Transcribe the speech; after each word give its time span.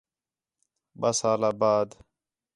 ٻَئہ 0.99 1.11
سال 1.19 1.41
آ 1.49 1.51
بعد 1.61 1.89